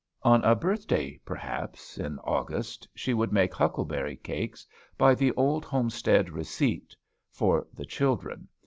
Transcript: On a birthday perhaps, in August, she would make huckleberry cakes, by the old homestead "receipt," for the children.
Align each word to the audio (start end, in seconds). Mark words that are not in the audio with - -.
On 0.23 0.43
a 0.43 0.55
birthday 0.55 1.19
perhaps, 1.25 1.99
in 1.99 2.17
August, 2.23 2.87
she 2.95 3.13
would 3.13 3.31
make 3.31 3.53
huckleberry 3.53 4.15
cakes, 4.15 4.65
by 4.97 5.13
the 5.13 5.31
old 5.33 5.63
homestead 5.63 6.31
"receipt," 6.31 6.95
for 7.29 7.67
the 7.71 7.85
children. 7.85 8.47